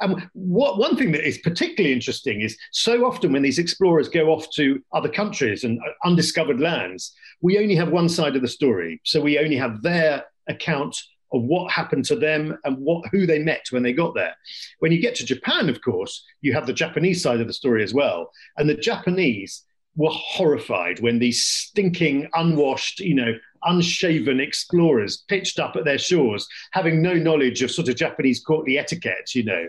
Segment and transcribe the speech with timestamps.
[0.00, 4.30] And what, one thing that is particularly interesting is so often when these explorers go
[4.30, 8.48] off to other countries and uh, undiscovered lands, we only have one side of the
[8.48, 9.00] story.
[9.04, 11.00] So we only have their account
[11.32, 14.34] of what happened to them and what who they met when they got there.
[14.80, 17.84] When you get to Japan, of course, you have the Japanese side of the story
[17.84, 18.32] as well.
[18.56, 19.64] And the Japanese
[19.94, 23.34] were horrified when these stinking, unwashed, you know,
[23.64, 28.78] unshaven explorers pitched up at their shores, having no knowledge of sort of Japanese courtly
[28.78, 29.68] etiquette, you know.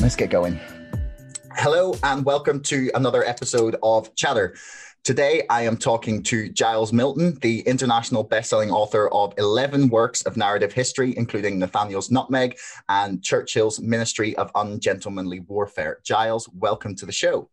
[0.00, 0.60] Let's get going.
[1.54, 4.54] Hello, and welcome to another episode of Chatter.
[5.04, 10.36] Today, I am talking to Giles Milton, the international best-selling author of 11 works of
[10.36, 12.56] narrative history, including Nathaniel's Nutmeg
[12.88, 15.98] and Churchill's Ministry of Ungentlemanly Warfare.
[16.04, 17.50] Giles, welcome to the show.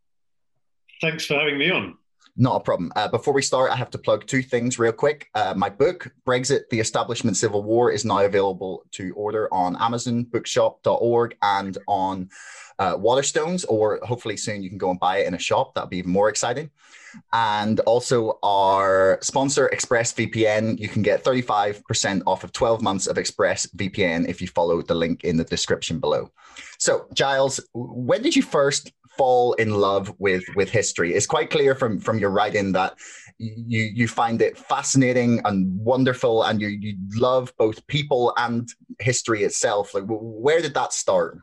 [1.01, 1.97] Thanks for having me on.
[2.37, 2.91] Not a problem.
[2.95, 5.27] Uh, before we start, I have to plug two things real quick.
[5.33, 10.23] Uh, my book, Brexit, The Establishment Civil War, is now available to order on Amazon,
[10.23, 12.29] bookshop.org, and on
[12.79, 15.75] uh, Waterstones, or hopefully soon you can go and buy it in a shop.
[15.75, 16.71] That'd be even more exciting.
[17.33, 20.79] And also our sponsor, ExpressVPN.
[20.79, 25.23] You can get 35% off of 12 months of ExpressVPN if you follow the link
[25.23, 26.31] in the description below.
[26.77, 31.13] So, Giles, when did you first fall in love with with history?
[31.13, 32.97] It's quite clear from from your writing that
[33.37, 38.69] you you find it fascinating and wonderful, and you you love both people and
[38.99, 39.93] history itself.
[39.93, 41.39] Like, where did that start?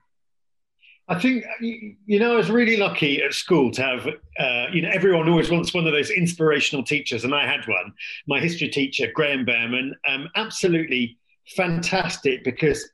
[1.09, 4.07] I think you know I was really lucky at school to have
[4.39, 7.93] uh, you know everyone always wants one of those inspirational teachers, and I had one.
[8.27, 11.17] My history teacher, Graham Behrman, um, absolutely
[11.57, 12.89] fantastic because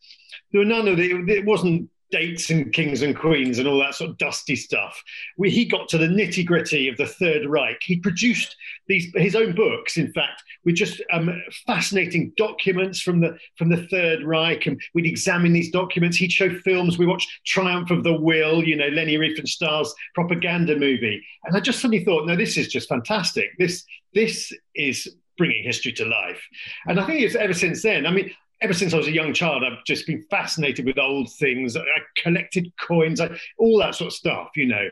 [0.53, 1.25] there were none of the.
[1.27, 5.03] It wasn't dates and kings and queens and all that sort of dusty stuff.
[5.37, 7.79] We, he got to the nitty gritty of the Third Reich.
[7.83, 8.55] He produced
[8.87, 13.87] these his own books, in fact, with just um, fascinating documents from the from the
[13.89, 16.17] Third Reich, and we'd examine these documents.
[16.17, 16.99] He'd show films.
[16.99, 21.81] We watched Triumph of the Will, you know, Leni Riefenstahl's propaganda movie, and I just
[21.81, 23.51] suddenly thought, no, this is just fantastic.
[23.59, 26.41] This this is bringing history to life.
[26.87, 28.07] And I think it's ever since then.
[28.07, 28.31] I mean,
[28.63, 31.77] ever since I was a young child, I've just been fascinated with old things.
[31.77, 31.83] I
[32.17, 34.89] collected coins, I, all that sort of stuff, you know.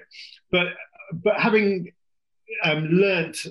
[0.50, 0.68] But
[1.12, 1.92] but having
[2.64, 3.46] um, learnt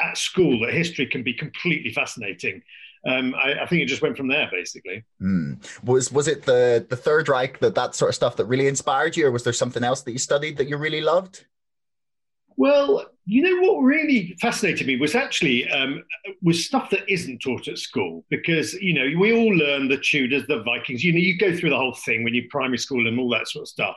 [0.00, 2.62] at school that history can be completely fascinating,
[3.06, 5.04] um, I, I, think it just went from there, basically.
[5.20, 5.64] Mm.
[5.84, 9.16] Was was it the the Third Reich that that sort of stuff that really inspired
[9.16, 11.44] you, or was there something else that you studied that you really loved?
[12.56, 16.02] Well, you know what really fascinated me was actually um,
[16.42, 20.46] was stuff that isn't taught at school because you know we all learn the Tudors,
[20.46, 21.04] the Vikings.
[21.04, 23.48] You know, you go through the whole thing when you're primary school and all that
[23.48, 23.96] sort of stuff.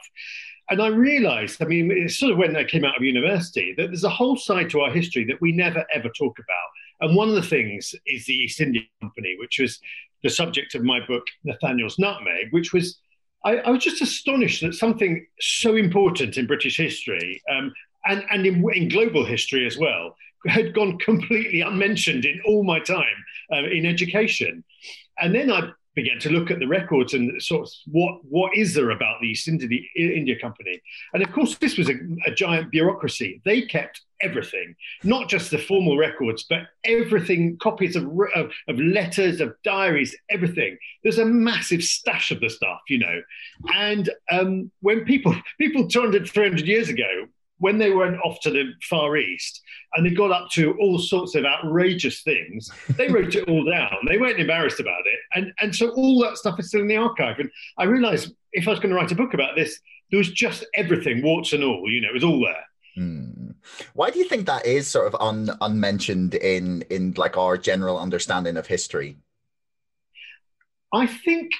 [0.72, 3.88] And I realised, I mean, it's sort of when I came out of university that
[3.88, 6.70] there's a whole side to our history that we never ever talk about.
[7.02, 9.80] And one of the things is the East India Company, which was
[10.22, 13.00] the subject of my book Nathaniel's Nutmeg, which was
[13.46, 17.74] I, I, was just astonished that something so important in British history um,
[18.10, 20.16] and, and in, in global history as well,
[20.48, 23.06] had gone completely unmentioned in all my time
[23.54, 24.64] uh, in education.
[25.22, 28.74] And then I began to look at the records and sort of what what is
[28.74, 30.82] there about the East India, India Company?
[31.14, 33.42] And of course, this was a, a, giant bureaucracy.
[33.44, 38.06] They kept everything, not just the formal records, but everything, copies of,
[38.36, 40.78] of, of letters, of diaries, everything.
[41.04, 43.22] There's a massive stash of the stuff, you know.
[43.74, 47.28] And um, when people people 200, 300 years ago
[47.60, 49.62] when they went off to the Far East
[49.94, 53.96] and they got up to all sorts of outrageous things, they wrote it all down.
[54.08, 55.20] They weren't embarrassed about it.
[55.36, 57.40] And, and so all that stuff is still in the archive.
[57.40, 59.80] And I realized if I was going to write a book about this,
[60.12, 62.66] there was just everything, warts and all, you know, it was all there.
[62.96, 63.52] Hmm.
[63.94, 68.00] Why do you think that is sort of un, unmentioned in in like our general
[68.00, 69.18] understanding of history?
[70.94, 71.52] I think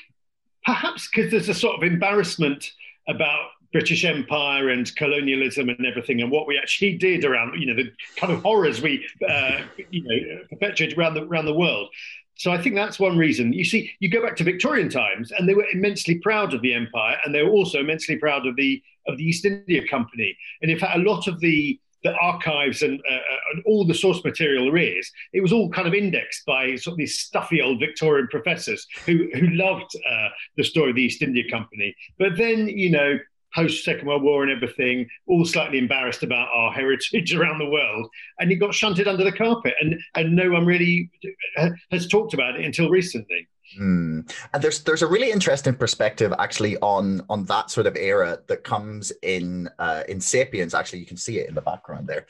[0.66, 2.72] perhaps because there's a sort of embarrassment
[3.08, 7.76] about British Empire and colonialism and everything, and what we actually did around, you know,
[7.76, 9.62] the kind of horrors we, uh,
[9.92, 11.90] you know, perpetuated around the around the world.
[12.36, 13.52] So I think that's one reason.
[13.52, 16.74] You see, you go back to Victorian times, and they were immensely proud of the
[16.74, 20.38] empire, and they were also immensely proud of the of the East India Company.
[20.62, 23.94] And in fact, a lot of the the archives and, uh, uh and all the
[23.94, 27.62] source material there is, it was all kind of indexed by sort of these stuffy
[27.62, 31.94] old Victorian professors who who loved uh, the story of the East India Company.
[32.18, 33.20] But then, you know,
[33.54, 38.10] post Second World War and everything, all slightly embarrassed about our heritage around the world,
[38.40, 41.10] and it got shunted under the carpet, and and no one really
[41.58, 43.48] uh, has talked about it until recently.
[43.78, 44.32] Mm.
[44.54, 48.64] And there's there's a really interesting perspective actually on on that sort of era that
[48.64, 50.74] comes in uh, in *Sapiens*.
[50.74, 52.26] Actually, you can see it in the background there.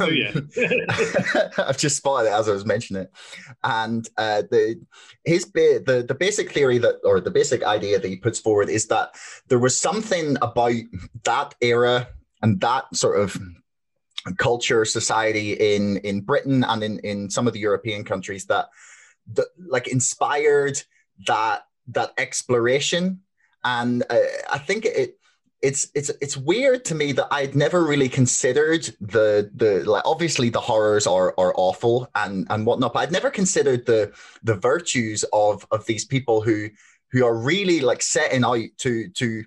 [0.00, 0.32] Oh yeah,
[1.58, 3.12] I've just spotted it as I was mentioning it.
[3.62, 4.80] And uh, the
[5.24, 8.86] his the the basic theory that or the basic idea that he puts forward is
[8.88, 9.14] that
[9.48, 10.74] there was something about
[11.24, 12.08] that era
[12.42, 13.38] and that sort of
[14.38, 18.68] culture society in in Britain and in in some of the European countries that
[19.32, 20.82] the, like inspired
[21.26, 23.20] that that exploration.
[23.64, 24.16] And uh,
[24.50, 25.18] i think it
[25.62, 30.50] it's it's it's weird to me that I'd never really considered the the like obviously
[30.50, 34.12] the horrors are are awful and and whatnot, but I'd never considered the
[34.42, 36.68] the virtues of of these people who
[37.10, 39.44] who are really like setting out to to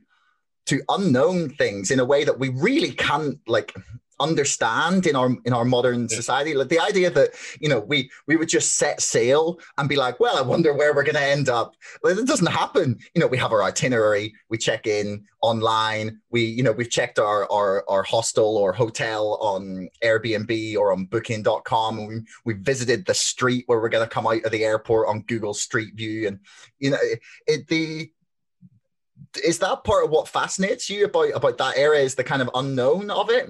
[0.65, 3.73] to unknown things in a way that we really can't like
[4.19, 6.15] understand in our in our modern yeah.
[6.15, 6.53] society.
[6.53, 10.19] Like the idea that you know we we would just set sail and be like
[10.19, 11.75] well i wonder where we're going to end up.
[12.01, 12.99] But it doesn't happen.
[13.13, 17.17] You know we have our itinerary we check in online we you know we've checked
[17.17, 23.05] our our, our hostel or hotel on airbnb or on booking.com and we, we visited
[23.05, 26.27] the street where we're going to come out of the airport on google street view
[26.27, 26.39] and
[26.79, 28.11] you know it, it the
[29.45, 32.49] is that part of what fascinates you about about that era is the kind of
[32.55, 33.49] unknown of it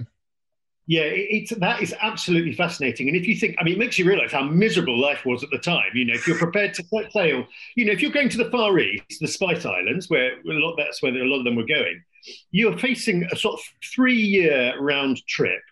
[0.86, 3.08] yeah, it's that is absolutely fascinating.
[3.08, 5.50] And if you think, I mean, it makes you realize how miserable life was at
[5.50, 5.90] the time.
[5.94, 7.46] You know, if you're prepared to sail,
[7.76, 10.74] you know, if you're going to the Far East, the Spice Islands, where a lot
[10.76, 12.02] that's where a lot of them were going,
[12.50, 13.60] you're facing a sort of
[13.94, 15.62] three-year round trip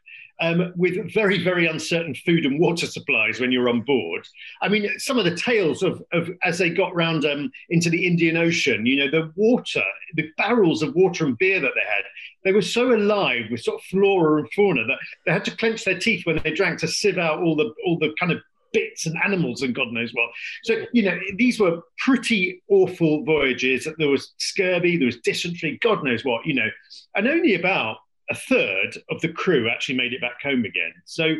[0.40, 4.26] um, with very, very uncertain food and water supplies when you're on board.
[4.62, 8.06] I mean, some of the tales of, of as they got round um, into the
[8.06, 12.05] Indian Ocean, you know, the water, the barrels of water and beer that they had,
[12.44, 15.85] they were so alive with sort of flora and fauna that they had to clench
[15.85, 18.38] their teeth when they drank to sieve out all the all the kind of
[18.73, 20.31] bits and animals and God knows what.
[20.64, 23.88] So, you know, these were pretty awful voyages.
[23.99, 26.69] There was scurvy, there was dysentery, God knows what, you know,
[27.14, 27.99] and only about
[28.30, 30.92] a third of the crew actually made it back home again.
[31.04, 31.34] So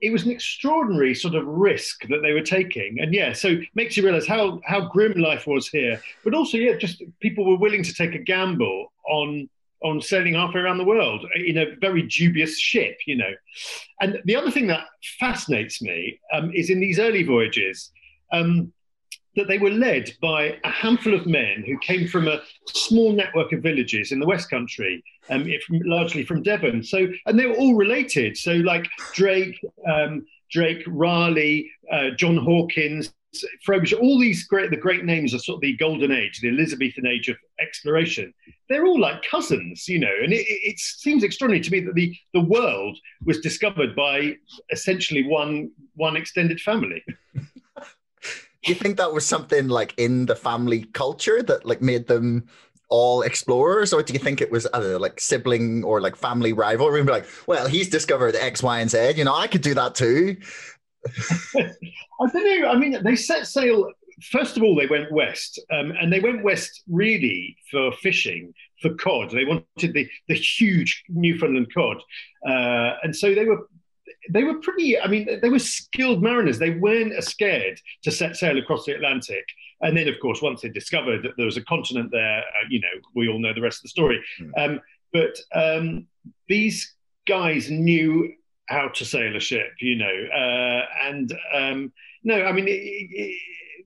[0.00, 2.98] it was an extraordinary sort of risk that they were taking.
[3.00, 6.00] And yeah, so makes you realize how, how grim life was here.
[6.24, 9.48] But also, yeah, just people were willing to take a gamble on
[9.84, 13.32] on sailing halfway around the world in a very dubious ship, you know.
[14.00, 14.86] And the other thing that
[15.18, 17.90] fascinates me um, is in these early voyages,
[18.32, 18.72] um,
[19.36, 23.52] that they were led by a handful of men who came from a small network
[23.52, 26.82] of villages in the West Country, um, largely from Devon.
[26.82, 28.36] So, and they were all related.
[28.36, 29.58] So, like Drake,
[29.90, 33.12] um, Drake, Raleigh, uh, John Hawkins,
[33.64, 37.06] Frobisher, all these great, the great names of sort of the golden age, the Elizabethan
[37.06, 38.32] age of exploration.
[38.68, 42.14] They're all like cousins, you know, and it, it seems extraordinary to me that the,
[42.34, 44.36] the world was discovered by
[44.70, 47.02] essentially one one extended family.
[48.64, 52.46] you think that was something like in the family culture that like made them
[52.88, 57.00] all explorers, or do you think it was know, like sibling or like family rivalry?
[57.00, 59.14] And be like, well, he's discovered X, Y, and Z.
[59.16, 60.36] You know, I could do that too.
[61.56, 62.68] I don't know.
[62.68, 63.90] I mean, they set sail.
[64.30, 68.94] First of all, they went west, um, and they went west really for fishing for
[68.94, 69.30] cod.
[69.30, 71.96] They wanted the the huge Newfoundland cod,
[72.46, 73.66] uh, and so they were
[74.30, 76.58] they were pretty, I mean, they were skilled mariners.
[76.58, 79.44] They weren't scared to set sail across the Atlantic.
[79.80, 82.80] And then, of course, once they discovered that there was a continent there, uh, you
[82.80, 84.22] know, we all know the rest of the story.
[84.40, 84.52] Mm.
[84.56, 84.80] Um,
[85.12, 86.06] but um,
[86.48, 86.94] these
[87.26, 88.32] guys knew
[88.68, 90.26] how to sail a ship, you know.
[90.34, 93.38] Uh, and um, no, I mean, it, it,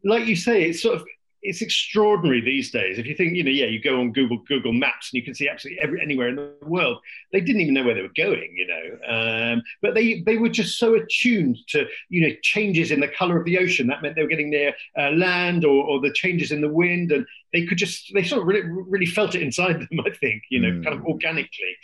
[0.05, 1.07] like you say, it's sort of
[1.47, 2.99] it's extraordinary these days.
[2.99, 5.35] If you think, you know, yeah, you go on Google Google Maps and you can
[5.35, 6.99] see absolutely every, anywhere in the world.
[7.33, 9.53] They didn't even know where they were going, you know.
[9.53, 13.39] Um, but they they were just so attuned to, you know, changes in the color
[13.39, 13.87] of the ocean.
[13.87, 17.13] That meant they were getting near uh, land or, or the changes in the wind,
[17.13, 20.01] and they could just they sort of really, really felt it inside them.
[20.05, 20.85] I think, you know, mm.
[20.85, 21.09] kind of hmm.
[21.09, 21.77] organically.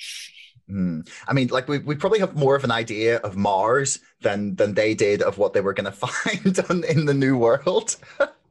[0.71, 1.09] Mm.
[1.29, 4.75] I mean, like we, we probably have more of an idea of Mars than than
[4.75, 7.97] they did of what they were going to find on, in the New World.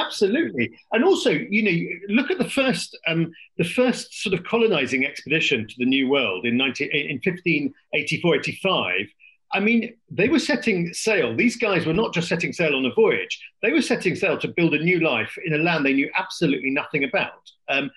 [0.00, 5.06] Absolutely, and also, you know, look at the first, um, the first sort of colonizing
[5.06, 9.06] expedition to the New World in 19, in 1584, 85.
[9.54, 11.36] I mean, they were setting sail.
[11.36, 14.48] These guys were not just setting sail on a voyage; they were setting sail to
[14.48, 17.50] build a new life in a land they knew absolutely nothing about.
[17.68, 17.90] Um,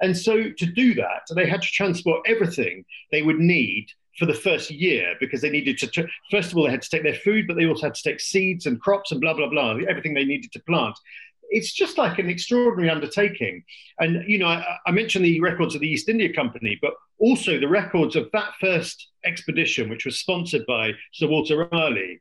[0.00, 4.34] and so, to do that, they had to transport everything they would need for the
[4.34, 7.46] first year because they needed to, first of all, they had to take their food,
[7.46, 10.24] but they also had to take seeds and crops and blah, blah, blah, everything they
[10.24, 10.98] needed to plant.
[11.50, 13.64] It's just like an extraordinary undertaking.
[14.00, 17.58] And, you know, I, I mentioned the records of the East India Company, but also
[17.58, 22.20] the records of that first expedition, which was sponsored by Sir Walter Raleigh.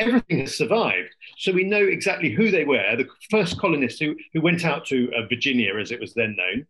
[0.00, 1.14] everything has survived.
[1.38, 5.12] So we know exactly who they were, the first colonists who, who went out to
[5.14, 6.66] uh, Virginia, as it was then known.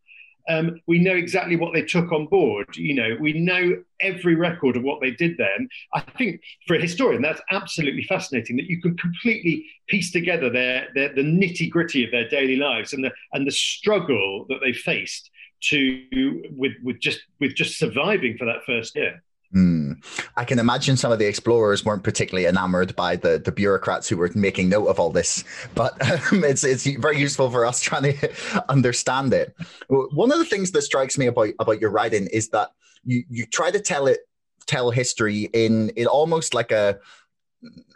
[0.48, 2.76] Um, we know exactly what they took on board.
[2.76, 5.68] You know, we know every record of what they did then.
[5.94, 10.88] I think for a historian, that's absolutely fascinating that you can completely piece together their,
[10.94, 14.72] their the nitty gritty of their daily lives and the and the struggle that they
[14.72, 15.30] faced
[15.62, 19.22] to with with just with just surviving for that first year.
[19.54, 20.04] Mm.
[20.36, 24.16] I can imagine some of the explorers weren't particularly enamored by the, the bureaucrats who
[24.16, 25.42] were making note of all this,
[25.74, 26.00] but
[26.32, 29.56] um, it's it's very useful for us trying to understand it.
[29.88, 32.70] One of the things that strikes me about about your writing is that
[33.04, 34.20] you you try to tell it
[34.66, 36.98] tell history in in almost like a,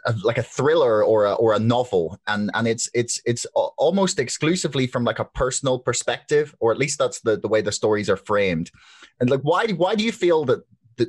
[0.05, 3.45] a like a thriller or a, or a novel and and it's it's it's
[3.77, 7.71] almost exclusively from like a personal perspective or at least that's the the way the
[7.71, 8.71] stories are framed
[9.19, 10.63] and like why why do you feel that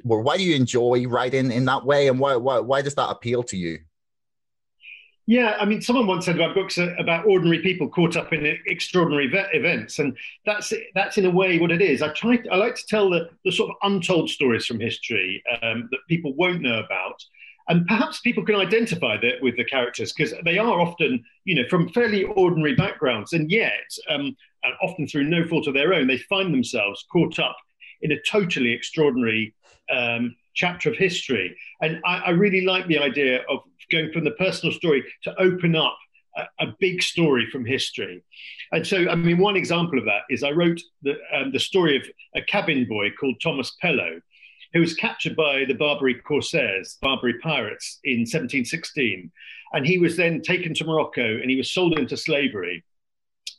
[0.09, 3.11] or why do you enjoy writing in that way, and why why why does that
[3.11, 3.78] appeal to you?
[5.28, 9.28] Yeah, I mean, someone once said about books about ordinary people caught up in extraordinary
[9.52, 12.00] events, and that's that's in a way what it is.
[12.00, 15.88] I try, I like to tell the, the sort of untold stories from history um,
[15.90, 17.25] that people won't know about,
[17.69, 21.69] and perhaps people can identify that with the characters because they are often, you know,
[21.69, 26.07] from fairly ordinary backgrounds, and yet, um, and often through no fault of their own,
[26.07, 27.57] they find themselves caught up
[28.02, 29.52] in a totally extraordinary
[29.90, 31.57] um, chapter of history.
[31.81, 35.76] And I, I, really like the idea of going from the personal story to open
[35.76, 35.97] up
[36.37, 38.23] a, a, big story from history.
[38.73, 41.97] And so, I mean, one example of that is I wrote the, um, the story
[41.97, 42.02] of
[42.35, 44.21] a cabin boy called Thomas Pellow,
[44.73, 49.31] who was captured by the Barbary Corsairs, Barbary pirates, in 1716.
[49.73, 52.85] And he was then taken to Morocco and he was sold into slavery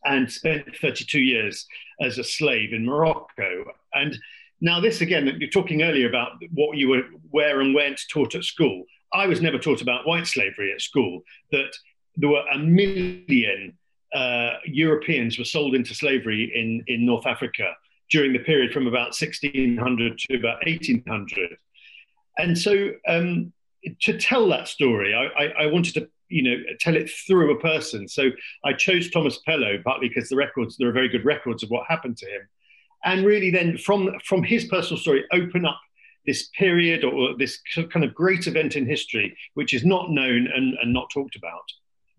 [0.04, 1.66] and spent 32 years
[2.02, 3.66] as a slave in Morocco.
[3.94, 4.18] And
[4.60, 8.44] now, this again, you're talking earlier about what you were, where and when taught at
[8.44, 8.86] school.
[9.14, 11.22] I was never taught about white slavery at school,
[11.52, 11.72] that
[12.16, 13.78] there were a million
[14.14, 17.76] uh, Europeans were sold into slavery in, in North Africa
[18.10, 21.58] during the period from about 1600 to about 1800.
[22.38, 23.52] And so um,
[24.02, 27.60] to tell that story, I, I, I, wanted to, you know, tell it through a
[27.60, 28.08] person.
[28.08, 28.30] So
[28.64, 31.86] I chose Thomas Pellow partly because the records, there are very good records of what
[31.88, 32.48] happened to him
[33.06, 35.80] and really then from from his personal story open up
[36.26, 40.76] this period or this kind of great event in history which is not known and,
[40.82, 41.64] and not talked about.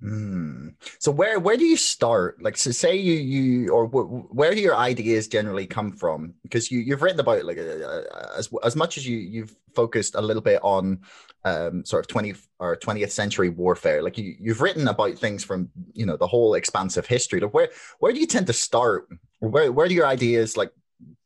[0.02, 0.74] Mm.
[1.00, 2.40] so where where do you start?
[2.40, 6.34] Like so say you you or where do your ideas generally come from?
[6.44, 8.02] Because you you've written about like uh, uh,
[8.38, 11.00] as as much as you you've focused a little bit on
[11.44, 15.68] um, sort of 20 or 20th century warfare like you, you've written about things from
[15.94, 17.40] you know the whole expansive history.
[17.40, 19.08] Like where where do you tend to start
[19.40, 20.72] where where do your ideas like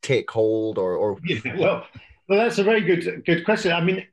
[0.01, 1.85] take hold or or yeah, well
[2.29, 4.05] well that's a very good good question i mean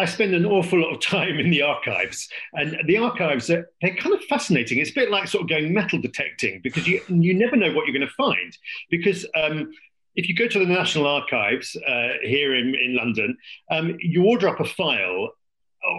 [0.00, 3.94] I spend an awful lot of time in the archives, and the archives are they're
[3.96, 4.78] kind of fascinating.
[4.78, 7.86] It's a bit like sort of going metal detecting because you you never know what
[7.86, 8.56] you're going to find.
[8.90, 9.70] Because um,
[10.14, 13.36] if you go to the National Archives uh, here in in London,
[13.70, 15.32] um, you order up a file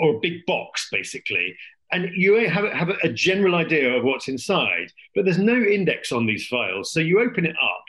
[0.02, 1.56] or a big box basically,
[1.92, 6.26] and you have, have a general idea of what's inside, but there's no index on
[6.26, 6.94] these files.
[6.94, 7.84] So you open it up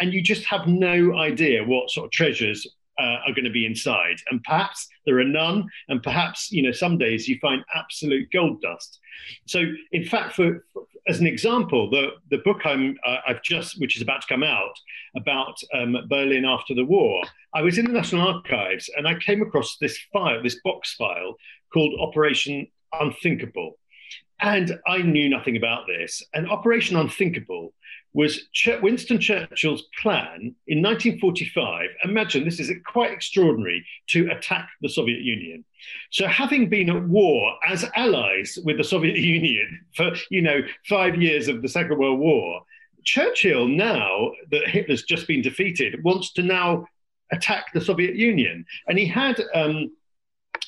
[0.00, 2.66] and you just have no idea what sort of treasures
[2.98, 4.16] uh, are going to be inside.
[4.30, 8.60] And perhaps there are none, and perhaps you know some days you find absolute gold
[8.60, 9.00] dust.
[9.46, 10.64] So, in fact, for,
[11.08, 14.42] as an example, the the book I'm uh, I've just which is about to come
[14.42, 14.74] out
[15.16, 19.42] about um, Berlin after the war, I was in the National Archives and I came
[19.42, 21.36] across this file, this box file
[21.72, 22.68] called Operation
[23.00, 23.78] Unthinkable.
[24.40, 26.22] And I knew nothing about this.
[26.34, 27.72] And Operation Unthinkable
[28.14, 28.48] was
[28.80, 31.88] Winston Churchill's plan in 1945.
[32.04, 35.64] Imagine this is quite extraordinary to attack the Soviet Union.
[36.10, 41.20] So, having been at war as allies with the Soviet Union for you know five
[41.20, 42.62] years of the Second World War,
[43.04, 46.86] Churchill now that Hitler's just been defeated wants to now
[47.32, 49.42] attack the Soviet Union, and he had.
[49.54, 49.90] Um,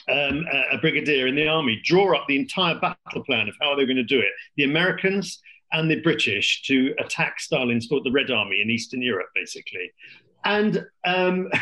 [0.08, 3.86] um, a, brigadier in the army draw up the entire battle plan of how they're
[3.86, 4.32] going to do it.
[4.56, 5.40] The Americans
[5.72, 9.92] and the British to attack Stalin's the Red Army in Eastern Europe, basically,
[10.44, 11.50] and um,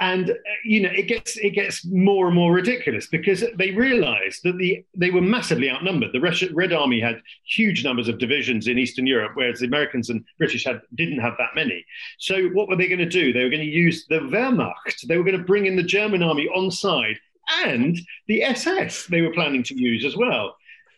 [0.00, 4.56] and you know it gets it gets more and more ridiculous because they realised that
[4.56, 6.10] the they were massively outnumbered.
[6.12, 10.24] The Red Army had huge numbers of divisions in Eastern Europe, whereas the Americans and
[10.38, 11.84] British had didn't have that many.
[12.18, 13.32] So what were they going to do?
[13.32, 15.06] They were going to use the Wehrmacht.
[15.06, 17.18] They were going to bring in the German army on side
[17.64, 20.56] and the SS they were planning to use as well.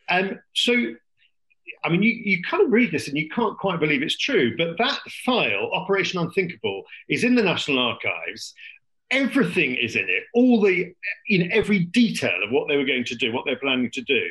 [0.09, 0.73] And so,
[1.85, 4.56] I mean, you, you kind of read this and you can't quite believe it's true,
[4.56, 8.54] but that file, Operation Unthinkable, is in the National Archives.
[9.12, 10.92] everything is in it, all the,
[11.38, 14.25] know, every detail of what they were going to do, what they're planning to do.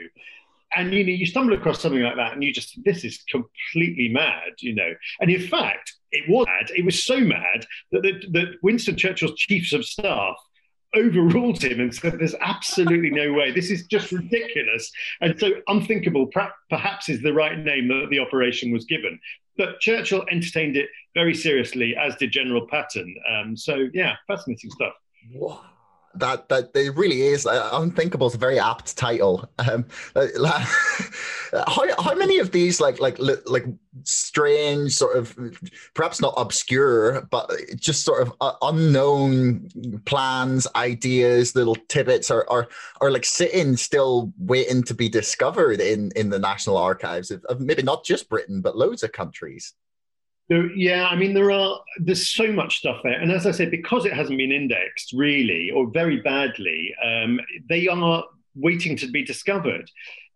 [0.75, 4.09] And you know, you stumble across something like that, and you just, this is completely
[4.09, 4.93] mad, you know.
[5.19, 6.71] And in fact, it was mad.
[6.75, 10.35] It was so mad that, that, that Winston Churchill's chiefs of staff
[10.95, 13.51] overruled him and said, There's absolutely no way.
[13.51, 14.91] This is just ridiculous.
[15.21, 16.27] And so, unthinkable
[16.69, 19.19] perhaps is the right name that the operation was given.
[19.57, 23.15] But Churchill entertained it very seriously, as did General Patton.
[23.29, 24.93] Um, so, yeah, fascinating stuff.
[26.15, 29.49] That that it really is uh, unthinkable is a very apt title.
[29.59, 30.27] Um uh,
[31.67, 33.65] how, how many of these like like like
[34.03, 35.37] strange sort of
[35.93, 39.67] perhaps not obscure but just sort of uh, unknown
[40.05, 42.69] plans ideas little tidbits are, are
[43.01, 47.59] are like sitting still waiting to be discovered in in the national archives of, of
[47.59, 49.73] maybe not just britain but loads of countries
[50.51, 53.71] so, yeah, I mean, there are there's so much stuff there, and as I said,
[53.71, 57.39] because it hasn't been indexed really or very badly, um,
[57.69, 59.89] they are waiting to be discovered.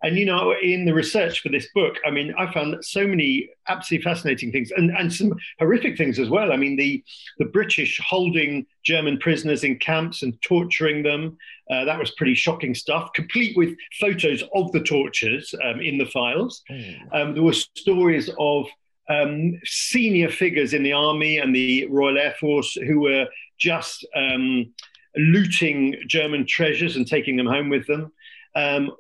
[0.04, 3.50] And you know, in the research for this book, I mean, I found so many
[3.68, 6.54] absolutely fascinating things, and, and some horrific things as well.
[6.54, 7.04] I mean, the
[7.40, 11.38] the British holding German prisoners in camps and torturing them.
[11.70, 16.06] Uh, that was pretty shocking stuff, complete with photos of the tortures um, in the
[16.06, 16.62] files.
[16.72, 17.00] Mm.
[17.12, 18.68] Um, there were stories of
[19.10, 24.74] um, senior figures in the army and the Royal Air Force who were just um,
[25.16, 28.12] looting German treasures and taking them home with them.
[28.56, 28.92] Um,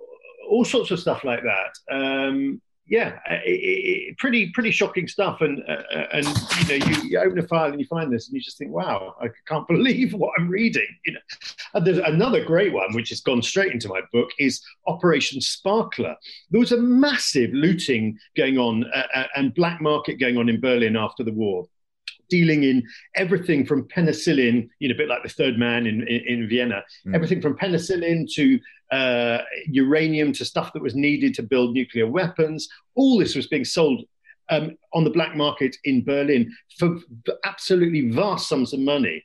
[0.50, 1.93] all sorts of stuff like that.
[2.87, 3.49] Yeah, it,
[4.11, 5.41] it, pretty pretty shocking stuff.
[5.41, 8.27] And uh, uh, and you know, you, you, open a file and you find this,
[8.27, 10.87] and you just think, wow, I can't believe what I'm reading.
[11.03, 11.19] You know,
[11.73, 16.15] and there's another great one which has gone straight into my book is Operation Sparkler.
[16.51, 20.61] There was a massive looting going on uh, uh and black market going on in
[20.61, 21.67] Berlin after the war
[22.29, 22.83] dealing in
[23.15, 26.83] everything from penicillin, you know, a bit like the third man in, in, in Vienna,
[27.05, 27.15] mm.
[27.15, 28.59] everything from penicillin to
[28.91, 32.69] uh, uranium to stuff that was needed to build nuclear weapons.
[32.95, 34.03] All this was being sold
[34.49, 36.97] um, on the black market in Berlin for,
[37.45, 39.23] absolutely vast sums of money.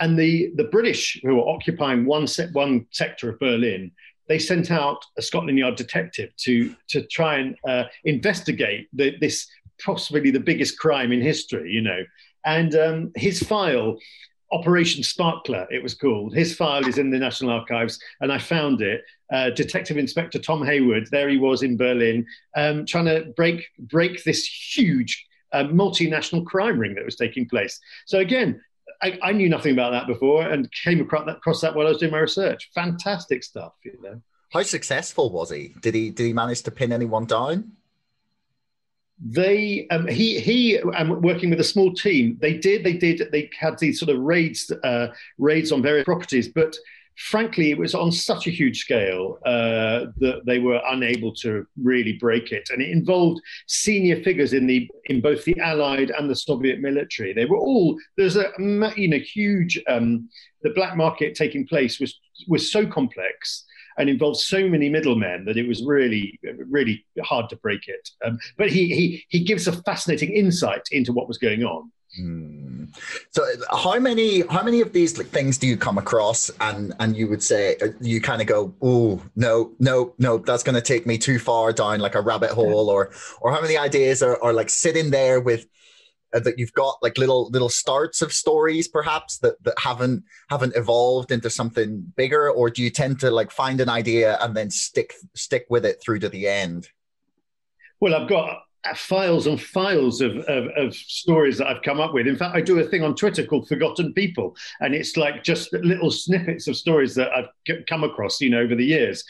[0.00, 3.92] And the, the British, who were occupying one, se- one sector of Berlin,
[4.28, 9.46] they sent out a Scotland Yard detective to, to try and uh, investigate the, this
[9.84, 12.02] possibly the biggest crime in history, you know.
[12.44, 13.98] And um, his file
[14.52, 16.34] Operation Sparkler, it was called.
[16.34, 19.02] His file is in the National Archives, and I found it.
[19.32, 24.22] Uh, Detective Inspector Tom Hayward, there he was in Berlin, um, trying to break break
[24.24, 27.80] this huge uh, multinational crime ring that was taking place.
[28.04, 28.60] So again,
[29.02, 31.90] I, I, knew nothing about that before, and came across that, across that while I
[31.90, 32.70] was doing my research.
[32.74, 34.20] Fantastic stuff, you know.
[34.52, 35.74] How successful was he?
[35.80, 37.72] Did he did he manage to pin anyone down?
[39.24, 43.48] They um, he he um, working with a small team they did they did they
[43.58, 45.06] had these sort of raids uh,
[45.38, 46.76] raids on various properties but
[47.16, 52.14] frankly it was on such a huge scale uh, that they were unable to really
[52.14, 52.68] break it.
[52.70, 57.32] And it involved senior figures in the in both the allied and the soviet military.
[57.32, 60.28] They were all there's a you know huge um,
[60.62, 63.64] the black market taking place was was so complex
[63.98, 68.10] and involved so many middlemen that it was really, really hard to break it.
[68.24, 71.90] Um, but he, he, he gives a fascinating insight into what was going on.
[72.16, 72.84] Hmm.
[73.30, 77.16] So, how many how many of these like, things do you come across, and and
[77.16, 80.82] you would say uh, you kind of go, oh no no no, that's going to
[80.82, 84.42] take me too far down like a rabbit hole, or or how many ideas are,
[84.42, 85.66] are like sitting there with
[86.32, 91.30] that you've got like little little starts of stories perhaps that that haven't haven't evolved
[91.30, 95.14] into something bigger or do you tend to like find an idea and then stick
[95.34, 96.88] stick with it through to the end
[98.00, 98.62] well i've got
[98.96, 102.26] files and files of, of, of, stories that I've come up with.
[102.26, 105.72] In fact, I do a thing on Twitter called Forgotten People, and it's like just
[105.72, 109.22] little snippets of stories that I've come across, you know, over the years.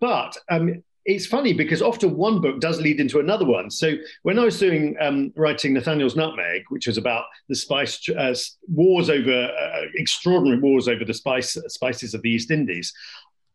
[0.00, 3.70] But um, it's funny because often one book does lead into another one.
[3.70, 8.34] So when I was doing um, writing Nathaniel's Nutmeg, which was about the spice uh,
[8.68, 12.92] wars over uh, extraordinary wars over the spice spices of the East Indies,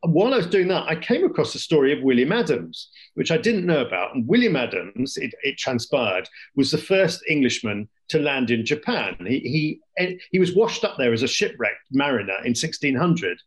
[0.08, 3.38] while I was doing that, I came across the story of William Adams, which I
[3.38, 4.13] didn't know about.
[4.13, 9.15] And William Adams, it, it transpired, was the first Englishman to land in Japan.
[9.25, 13.39] He, he, he was washed up there as a shipwrecked mariner in 1600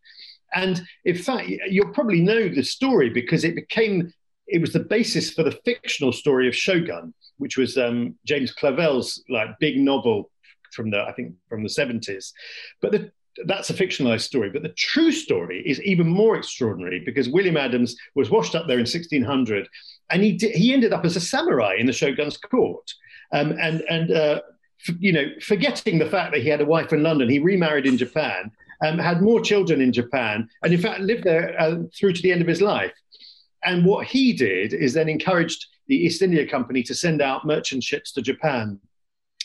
[0.55, 4.13] and in fact, you'll probably know the story because it became
[4.47, 9.23] it was the basis for the fictional story of Shogun, which was um, James Clavell's
[9.29, 10.31] like big novel
[10.73, 12.33] from the I think from the seventies.
[12.81, 13.13] But the,
[13.47, 14.51] that's a fictionalized story.
[14.51, 18.79] But the true story is even more extraordinary because William Adams was washed up there
[18.79, 19.69] in 1600,
[20.11, 22.91] and he he ended up as a samurai in the Shogun's court,
[23.33, 24.11] um, and and.
[24.11, 24.41] Uh,
[25.01, 27.99] you know, forgetting the fact that he had a wife in London, he remarried in
[27.99, 28.53] Japan
[28.85, 32.33] um, had more children in Japan, and in fact lived there uh, through to the
[32.33, 32.93] end of his life.
[33.65, 37.83] And what he did is then encouraged the East India Company to send out merchant
[37.83, 38.79] ships to Japan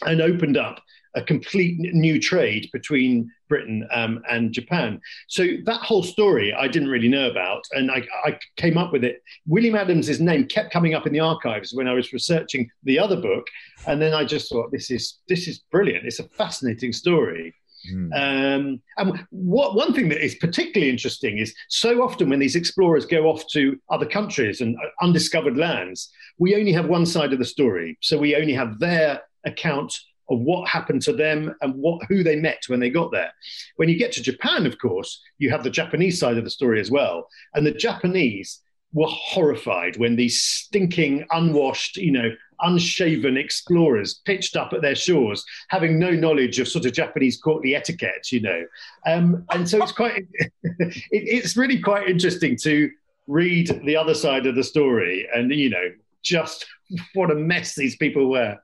[0.06, 0.82] and opened up
[1.16, 5.00] a complete new trade between Britain um, and Japan.
[5.28, 9.04] So that whole story I didn't really know about, and I, I, came up with
[9.04, 9.22] it.
[9.46, 13.16] William Adams's name kept coming up in the archives when I was researching the other
[13.16, 13.46] book,
[13.86, 16.06] and then I just thought, this is this is brilliant.
[16.06, 17.54] It's a fascinating story.
[17.92, 18.14] Mm.
[18.14, 23.06] Um, and what one thing that is particularly interesting is so often when these explorers
[23.06, 27.40] go off to other countries and uh, undiscovered lands, we only have one side of
[27.40, 27.98] the story.
[28.02, 29.94] So we only have their account
[30.30, 33.32] of what happened to them and what who they met when they got there.
[33.76, 36.80] When you get to Japan, of course, you have the Japanese side of the story
[36.80, 37.28] as well.
[37.54, 38.62] And the Japanese
[38.94, 42.30] were horrified when these stinking, unwashed, you know,
[42.62, 47.76] unshaven explorers pitched up at their shores, having no knowledge of sort of Japanese courtly
[47.76, 48.66] etiquette, you know.
[49.06, 50.26] Um, and so it's quite,
[50.64, 52.90] it, it's really quite interesting to
[53.28, 55.90] read the other side of the story and, you know,
[56.22, 56.66] just
[57.14, 58.58] what a mess these people were.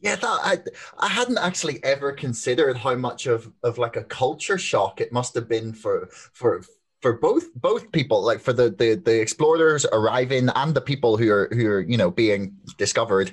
[0.00, 0.58] Yeah, that I
[0.98, 5.34] I hadn't actually ever considered how much of of like a culture shock it must
[5.34, 6.62] have been for for
[7.06, 11.30] for both both people, like for the the the explorers arriving and the people who
[11.30, 13.30] are who are you know being discovered,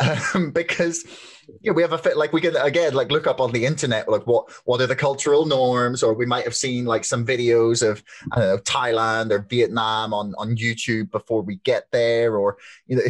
[0.00, 1.06] um, because
[1.62, 4.10] yeah, we have a fit like we can again like look up on the internet
[4.10, 7.82] like what what are the cultural norms, or we might have seen like some videos
[7.88, 12.58] of I don't know Thailand or Vietnam on on YouTube before we get there, or
[12.86, 13.02] you know.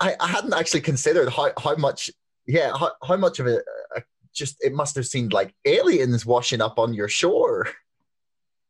[0.00, 2.10] I, I hadn't actually considered how, how much
[2.48, 3.62] yeah, how, how much of it
[3.94, 4.00] uh,
[4.34, 7.68] just it must have seemed like aliens washing up on your shore.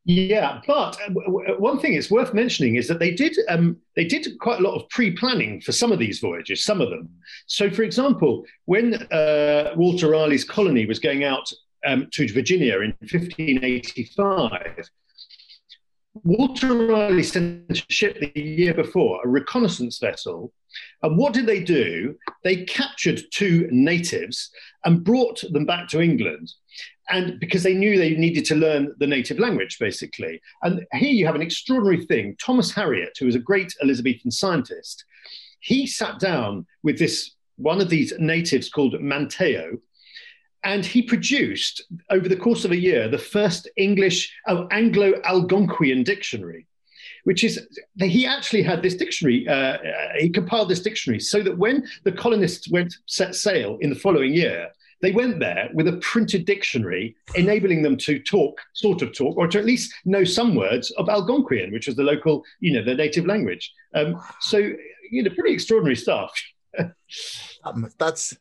[0.06, 4.38] Yeah, but uh, one thing it's worth mentioning is that they did um, they did
[4.38, 6.62] quite a lot of pre-planning for some of these voyages.
[6.62, 7.08] Some of them.
[7.46, 11.50] So, for example, when uh, Walter Raleigh's colony was going out
[11.86, 14.90] um, to Virginia in 1585,
[16.22, 20.52] Walter Raleigh sent a ship the year before, a reconnaissance vessel,
[21.02, 22.14] and what did they do?
[22.42, 24.50] They captured two natives
[24.84, 26.52] and brought them back to England.
[27.10, 30.40] And because they knew they needed to learn the native language, basically.
[30.62, 32.36] And here you have an extraordinary thing.
[32.40, 35.04] Thomas Harriot, who was a great Elizabethan scientist,
[35.60, 39.78] he sat down with this one of these natives called Manteo,
[40.64, 46.66] and he produced over the course of a year the first English oh, Anglo-Algonquian dictionary
[47.24, 49.48] which is he actually had this dictionary.
[49.48, 49.78] Uh,
[50.18, 54.32] he compiled this dictionary so that when the colonists went set sail in the following
[54.32, 54.70] year,
[55.04, 59.46] they went there with a printed dictionary, enabling them to talk, sort of talk, or
[59.46, 62.94] to at least know some words of Algonquian, which was the local, you know, the
[62.94, 63.70] native language.
[63.94, 64.58] Um, so,
[65.10, 66.32] you know, pretty extraordinary stuff.
[67.64, 68.34] um, that's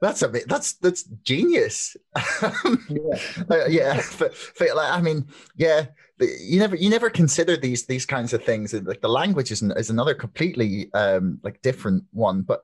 [0.00, 1.96] that's a bit that's that's genius
[2.42, 3.18] yeah,
[3.50, 5.86] uh, yeah but, but, like, i mean yeah
[6.20, 9.90] you never you never consider these these kinds of things like the language is, is
[9.90, 12.62] another completely um like different one but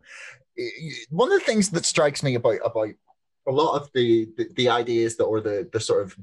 [1.09, 2.91] one of the things that strikes me about about
[3.49, 6.17] a lot of the the, the ideas that or the the sort of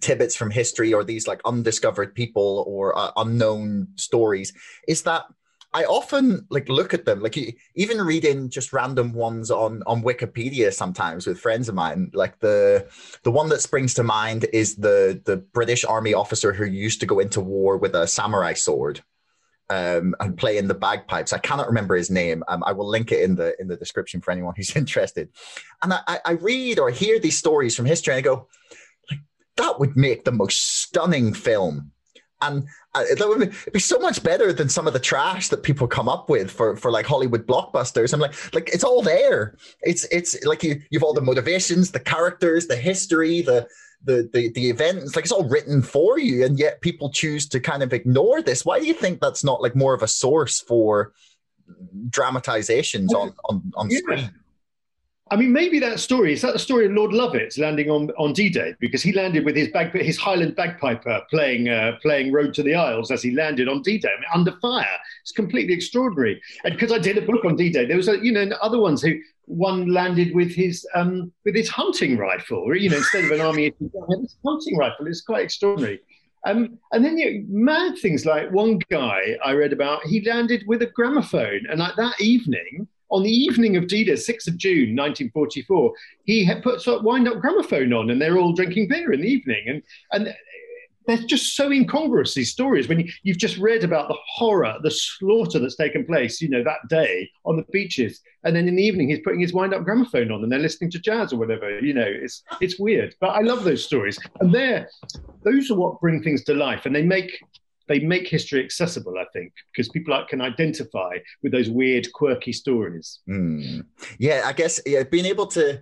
[0.00, 4.52] tidbits from history or these like undiscovered people or uh, unknown stories
[4.86, 5.24] is that
[5.74, 7.36] I often like look at them, like
[7.74, 12.10] even reading just random ones on on Wikipedia sometimes with friends of mine.
[12.14, 12.88] Like the
[13.22, 17.06] the one that springs to mind is the the British Army officer who used to
[17.06, 19.02] go into war with a samurai sword.
[19.70, 21.34] Um, and play in the bagpipes.
[21.34, 22.42] I cannot remember his name.
[22.48, 25.28] Um, I will link it in the in the description for anyone who's interested.
[25.82, 28.48] And I, I read or hear these stories from history, and I go,
[29.10, 29.20] like,
[29.58, 31.92] that would make the most stunning film
[32.40, 35.62] and uh, that would be, be, so much better than some of the trash that
[35.62, 38.12] people come up with for for like Hollywood blockbusters.
[38.12, 39.56] I'm like, like it's all there.
[39.82, 43.66] It's it's like you you've all the motivations, the characters, the history, the
[44.04, 45.16] the the the events.
[45.16, 48.64] Like it's all written for you, and yet people choose to kind of ignore this.
[48.64, 51.12] Why do you think that's not like more of a source for
[52.10, 53.98] dramatizations on on on yeah.
[53.98, 54.30] screen?
[55.30, 58.32] I mean, maybe that story is that the story of Lord Lovat landing on, on
[58.32, 62.62] D-Day because he landed with his bag, his Highland bagpiper playing uh, playing Road to
[62.62, 64.86] the Isles as he landed on D-Day I mean, under fire.
[65.22, 66.40] It's completely extraordinary.
[66.64, 69.02] And because I did a book on D-Day, there was a, you know other ones
[69.02, 73.40] who one landed with his um, with his hunting rifle, you know, instead of an
[73.40, 75.06] army his hunting rifle.
[75.06, 76.00] It's quite extraordinary.
[76.46, 80.82] Um, and then you mad things like one guy I read about, he landed with
[80.82, 85.92] a gramophone, and like that evening on the evening of D-Day, 6th of June, 1944,
[86.24, 89.64] he had put a wind-up gramophone on, and they're all drinking beer in the evening.
[89.66, 89.82] And
[90.12, 90.34] and
[91.08, 94.90] they're just so incongruous these stories when you, you've just read about the horror the
[94.90, 98.82] slaughter that's taken place you know that day on the beaches and then in the
[98.82, 101.80] evening he's putting his wind up gramophone on and they're listening to jazz or whatever
[101.80, 104.88] you know it's it's weird but i love those stories and they're
[105.42, 107.40] those are what bring things to life and they make
[107.88, 113.20] they make history accessible, I think, because people can identify with those weird, quirky stories.
[113.26, 113.86] Mm.
[114.18, 115.80] Yeah, I guess yeah, being able to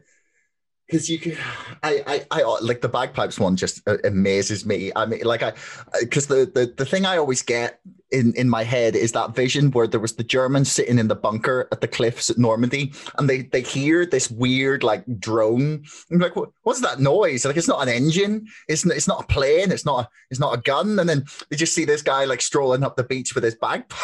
[0.86, 1.36] because you can
[1.82, 4.92] I, I i like the bagpipes one just uh, amazes me.
[4.94, 5.52] I mean like i
[6.00, 7.80] because the, the the thing i always get
[8.12, 11.16] in in my head is that vision where there was the germans sitting in the
[11.16, 15.84] bunker at the cliffs at normandy and they they hear this weird like drone.
[16.10, 17.44] I'm like what, what's that noise?
[17.44, 18.46] Like it's not an engine.
[18.68, 19.70] It's it's not a plane.
[19.70, 20.98] It's not a, it's not a gun.
[20.98, 23.92] And then they just see this guy like strolling up the beach with his bagpipes.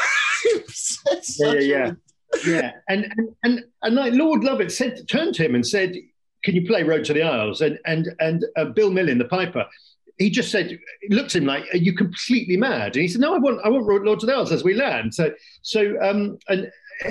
[1.38, 1.92] Yeah yeah, yeah.
[2.46, 5.94] yeah, and and and, and like Lord Lovat said, turned to him and said,
[6.42, 7.60] can you play Road to the Isles?
[7.60, 9.64] And and and uh, Bill Millin, the piper,
[10.18, 10.78] he just said,
[11.10, 13.68] looked at him like, "Are you completely mad?" And he said, "No, I want I
[13.68, 16.70] want Road to the Isles as we land." So so um and.
[17.04, 17.10] Uh,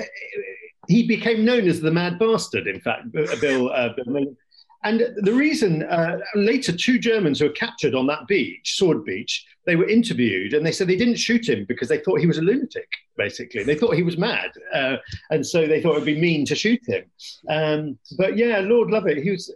[0.88, 2.66] he became known as the Mad Bastard.
[2.66, 4.36] In fact, Bill, uh, Bill Millin.
[4.84, 9.46] And the reason uh, later, two Germans who were captured on that beach, Sword Beach,
[9.64, 12.38] they were interviewed and they said they didn't shoot him because they thought he was
[12.38, 13.62] a lunatic, basically.
[13.62, 14.50] They thought he was mad.
[14.74, 14.96] Uh,
[15.30, 17.04] and so they thought it would be mean to shoot him.
[17.48, 19.54] Um, but yeah, Lord Lovat, he was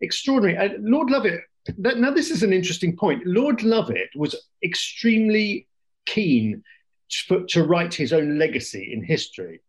[0.00, 0.56] extraordinary.
[0.56, 1.40] Uh, Lord Lovat,
[1.78, 3.26] that, now this is an interesting point.
[3.26, 5.68] Lord Lovat was extremely
[6.06, 6.64] keen
[7.28, 9.60] to, to write his own legacy in history.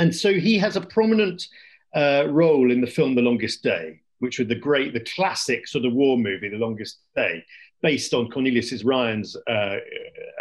[0.00, 1.46] And so he has a prominent
[1.94, 5.84] uh, role in the film The Longest Day which was the great, the classic sort
[5.84, 7.44] of war movie, The Longest Day,
[7.82, 9.76] based on Cornelius Ryan's uh,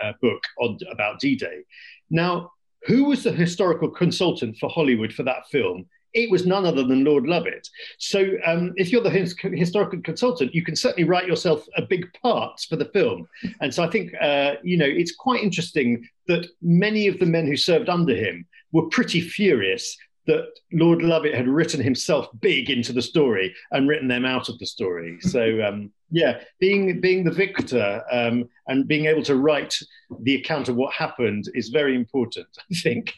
[0.01, 1.63] uh, book on, about D-Day.
[2.09, 2.53] Now,
[2.85, 5.85] who was the historical consultant for Hollywood for that film?
[6.13, 7.67] It was none other than Lord Lovat.
[7.97, 12.07] So, um, if you're the his- historical consultant, you can certainly write yourself a big
[12.21, 13.27] part for the film.
[13.59, 17.47] And so, I think uh, you know it's quite interesting that many of the men
[17.47, 22.93] who served under him were pretty furious that Lord Lovat had written himself big into
[22.93, 25.19] the story and written them out of the story.
[25.33, 29.75] So um, yeah, being being the victor um, and being able to write
[30.21, 32.47] the account of what happened is very important.
[32.71, 33.15] I think.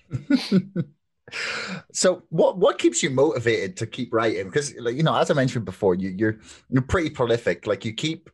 [1.91, 4.45] so what what keeps you motivated to keep writing?
[4.45, 6.39] Because like, you know, as I mentioned before, you, you're
[6.69, 7.67] you're pretty prolific.
[7.67, 8.29] Like you keep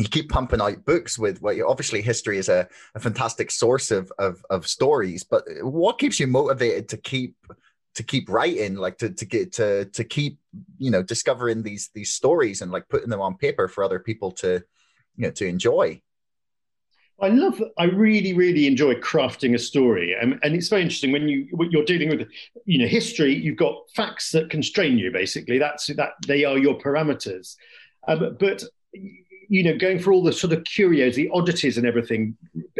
[0.00, 4.12] you keep pumping out books with well, obviously history is a, a fantastic source of,
[4.18, 7.36] of, of stories but what keeps you motivated to keep
[7.94, 10.38] to keep writing like to, to get to to keep
[10.78, 14.30] you know discovering these these stories and like putting them on paper for other people
[14.30, 14.62] to
[15.16, 16.00] you know to enjoy
[17.22, 17.62] I love.
[17.76, 21.70] I really, really enjoy crafting a story, and, and it's very interesting when you when
[21.70, 22.26] you're dealing with,
[22.64, 23.34] you know, history.
[23.34, 25.10] You've got facts that constrain you.
[25.10, 27.56] Basically, that's that they are your parameters.
[28.08, 28.64] Um, but
[29.50, 32.36] you know, going for all the sort of curios, the oddities, and everything,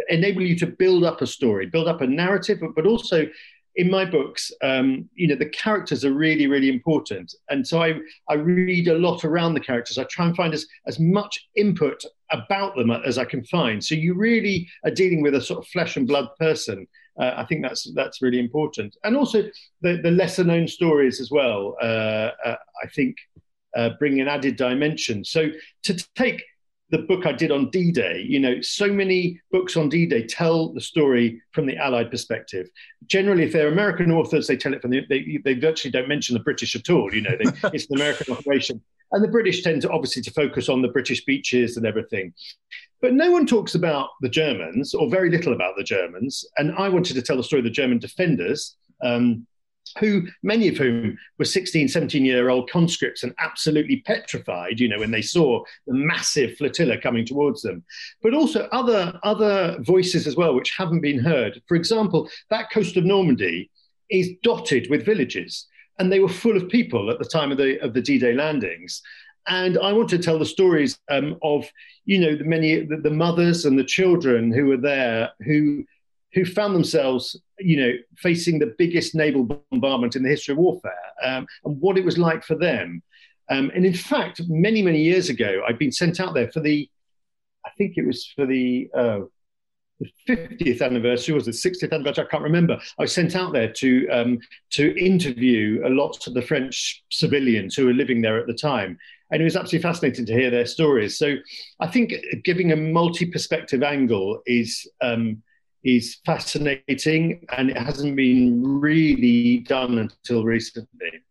[0.07, 3.27] enable you to build up a story, build up a narrative, but, but also
[3.75, 7.35] in my books, um, you know, the characters are really, really important.
[7.49, 9.97] And so I, I read a lot around the characters.
[9.97, 13.83] I try and find as, as much input about them as I can find.
[13.83, 16.87] So you really are dealing with a sort of flesh and blood person.
[17.19, 18.95] Uh, I think that's that's really important.
[19.03, 19.43] And also
[19.81, 23.17] the, the lesser known stories as well, uh, uh, I think
[23.75, 25.25] uh, bring an added dimension.
[25.25, 25.49] So
[25.83, 26.43] to take
[26.91, 30.27] the book I did on D Day, you know, so many books on D Day
[30.27, 32.69] tell the story from the Allied perspective.
[33.07, 36.33] Generally, if they're American authors, they tell it from the, they, they virtually don't mention
[36.33, 37.13] the British at all.
[37.13, 38.81] You know, they, it's an American operation.
[39.13, 42.33] And the British tend to obviously to focus on the British beaches and everything.
[43.01, 46.45] But no one talks about the Germans, or very little about the Germans.
[46.57, 48.75] And I wanted to tell the story of the German defenders.
[49.03, 49.47] Um,
[49.99, 54.99] who many of whom were 16 17 year old conscripts and absolutely petrified you know
[54.99, 57.83] when they saw the massive flotilla coming towards them.
[58.21, 61.61] But also other other voices as well which haven't been heard.
[61.67, 63.69] For example that coast of normandy
[64.09, 65.67] is dotted with villages
[65.99, 69.01] and they were full of people at the time of the of the d-day landings.
[69.47, 71.67] And I want to tell the stories um, of,
[72.05, 75.83] you know, the many the, the mothers and the children who were there, who
[76.33, 80.93] who found themselves, you know, facing the biggest naval bombardment in the history of warfare,
[81.23, 83.01] um, and what it was like for them.
[83.49, 86.89] Um, and in fact, many many years ago, I'd been sent out there for the,
[87.65, 88.89] I think it was for the.
[88.95, 89.19] Uh,
[90.25, 92.25] the 50th anniversary was the 60th anniversary.
[92.25, 92.79] I can't remember.
[92.97, 94.39] I was sent out there to um,
[94.71, 98.97] to interview a lot of the French civilians who were living there at the time,
[99.29, 101.19] and it was absolutely fascinating to hear their stories.
[101.19, 101.35] So,
[101.79, 105.43] I think giving a multi-perspective angle is um,
[105.83, 111.23] is fascinating and it hasn't been really done until recently.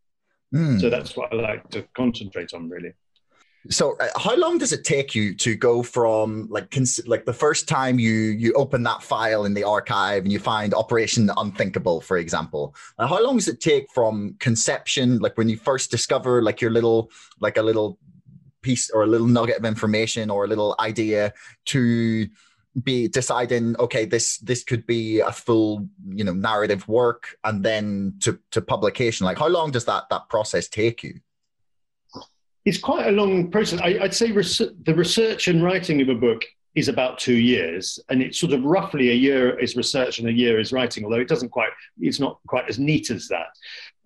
[0.54, 0.80] Mm.
[0.80, 2.92] So that's what I like to concentrate on, really.
[3.68, 7.32] So, uh, how long does it take you to go from like cons- like the
[7.32, 12.00] first time you you open that file in the archive and you find Operation Unthinkable,
[12.00, 12.74] for example?
[12.98, 16.70] Uh, how long does it take from conception, like when you first discover like your
[16.70, 17.98] little like a little
[18.62, 21.32] piece or a little nugget of information or a little idea
[21.66, 22.26] to
[22.84, 28.14] be deciding okay this this could be a full you know narrative work and then
[28.20, 31.20] to to publication like how long does that that process take you
[32.64, 33.80] it's quite a long process.
[33.80, 36.42] I, would say res- the research and writing of a book
[36.74, 40.32] is about two years, and it's sort of roughly a year is research and a
[40.32, 41.04] year is writing.
[41.04, 43.48] Although it doesn't quite, it's not quite as neat as that.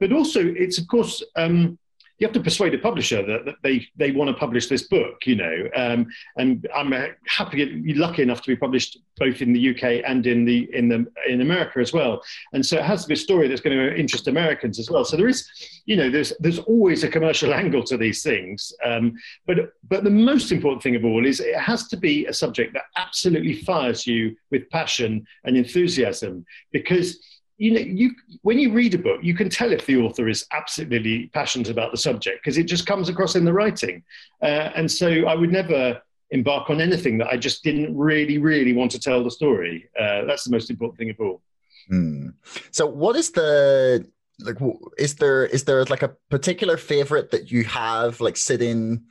[0.01, 1.79] But also, it's of course um,
[2.19, 5.27] you have to persuade a publisher that, that they they want to publish this book,
[5.27, 5.69] you know.
[5.75, 6.93] Um, and I'm
[7.27, 11.07] happy, lucky enough to be published both in the UK and in the in the
[11.29, 12.23] in America as well.
[12.53, 15.05] And so it has to be a story that's going to interest Americans as well.
[15.05, 15.49] So there is,
[15.87, 18.73] you know, there's there's always a commercial angle to these things.
[18.85, 19.15] Um,
[19.47, 22.75] but but the most important thing of all is it has to be a subject
[22.75, 27.19] that absolutely fires you with passion and enthusiasm because
[27.57, 28.11] you know you
[28.43, 31.93] when you read a book you can tell if the author is absolutely passionate about
[31.93, 34.03] the subject because it just comes across in the writing.
[34.43, 38.73] Uh, and so i would never embark on anything that i just didn't really really
[38.73, 39.89] want to tell the story.
[39.99, 41.43] Uh, that's the most important thing of all.
[41.89, 42.29] Hmm.
[42.71, 44.07] so what is the
[44.41, 44.57] like
[44.99, 49.05] is there is there like a particular favorite that you have like sitting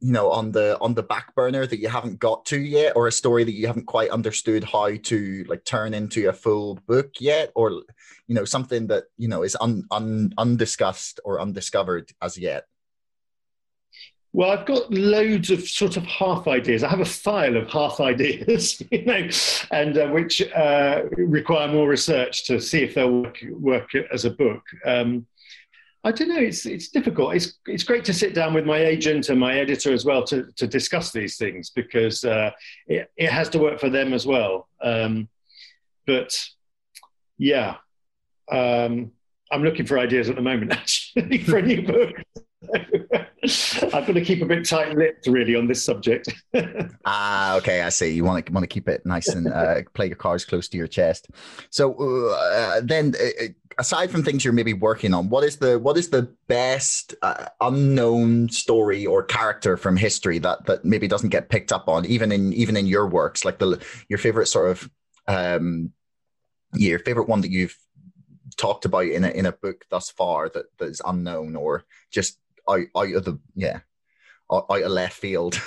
[0.00, 3.06] you know on the on the back burner that you haven't got to yet or
[3.06, 7.12] a story that you haven't quite understood how to like turn into a full book
[7.20, 7.70] yet or
[8.26, 12.64] you know something that you know is un, un undiscussed or undiscovered as yet
[14.32, 16.84] well, I've got loads of sort of half ideas.
[16.84, 19.28] I have a file of half ideas, you know,
[19.72, 24.30] and uh, which uh, require more research to see if they'll work, work as a
[24.30, 24.62] book.
[24.84, 25.26] Um,
[26.02, 26.38] I don't know.
[26.38, 27.34] It's it's difficult.
[27.34, 30.50] It's it's great to sit down with my agent and my editor as well to
[30.56, 32.50] to discuss these things because uh,
[32.86, 34.68] it it has to work for them as well.
[34.82, 35.28] Um,
[36.06, 36.34] but
[37.36, 37.76] yeah,
[38.50, 39.12] um,
[39.52, 40.72] I'm looking for ideas at the moment
[41.16, 42.14] actually for a new book.
[43.42, 46.32] I've got to keep a bit tight-lipped, really, on this subject.
[47.06, 48.10] ah, okay, I see.
[48.12, 50.76] You want to want to keep it nice and uh, play your cards close to
[50.76, 51.30] your chest.
[51.70, 51.94] So
[52.30, 53.46] uh, then, uh,
[53.80, 57.46] aside from things you're maybe working on, what is the what is the best uh,
[57.62, 62.30] unknown story or character from history that that maybe doesn't get picked up on, even
[62.30, 64.90] in even in your works, like the your favorite sort of
[65.26, 65.92] um,
[66.74, 67.76] your favorite one that you've
[68.56, 72.38] talked about in a in a book thus far that that is unknown or just
[72.68, 73.80] out, out of the yeah
[74.52, 75.58] out, of left field?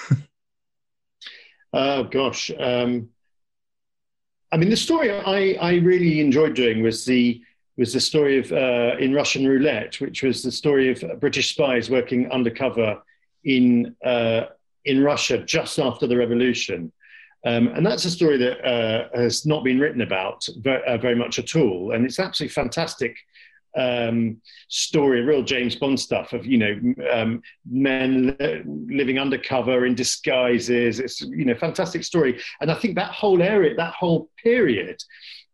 [1.74, 3.10] oh gosh, um,
[4.52, 7.42] I mean the story I I really enjoyed doing was the
[7.78, 11.90] was the story of uh, in Russian roulette, which was the story of British spies
[11.90, 13.02] working undercover
[13.44, 14.46] in uh,
[14.86, 16.92] in Russia just after the revolution.
[17.46, 21.16] Um, and that's a story that uh, has not been written about very, uh, very,
[21.16, 21.92] much at all.
[21.92, 23.18] And it's absolutely fantastic
[23.76, 24.38] um,
[24.70, 26.80] story, real James Bond stuff of you know
[27.12, 28.38] um, men
[28.88, 31.00] living undercover in disguises.
[31.00, 35.04] It's you know fantastic story, and I think that whole area, that whole period,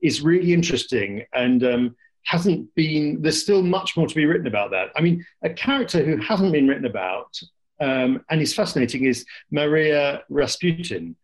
[0.01, 3.21] is really interesting and um, hasn't been.
[3.21, 4.89] There's still much more to be written about that.
[4.95, 7.39] I mean, a character who hasn't been written about
[7.79, 11.15] um, and is fascinating is Maria Rasputin.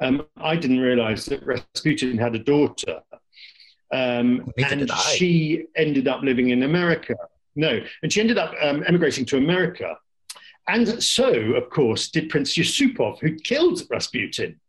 [0.00, 3.00] Um, I didn't realize that Rasputin had a daughter
[3.92, 7.16] um, and she ended up living in America.
[7.56, 9.96] No, and she ended up um, emigrating to America.
[10.68, 14.60] And so, of course, did Prince Yusupov, who killed Rasputin.